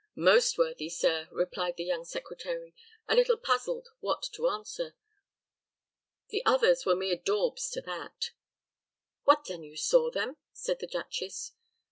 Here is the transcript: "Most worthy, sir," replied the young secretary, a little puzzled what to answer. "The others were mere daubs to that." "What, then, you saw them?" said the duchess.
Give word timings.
"Most 0.15 0.57
worthy, 0.57 0.89
sir," 0.89 1.29
replied 1.31 1.77
the 1.77 1.83
young 1.83 2.05
secretary, 2.05 2.73
a 3.07 3.13
little 3.15 3.37
puzzled 3.37 3.89
what 3.99 4.23
to 4.33 4.47
answer. 4.49 4.95
"The 6.29 6.43
others 6.43 6.87
were 6.87 6.95
mere 6.95 7.17
daubs 7.17 7.69
to 7.69 7.81
that." 7.81 8.31
"What, 9.25 9.45
then, 9.45 9.61
you 9.61 9.77
saw 9.77 10.09
them?" 10.09 10.37
said 10.53 10.79
the 10.79 10.87
duchess. 10.87 11.51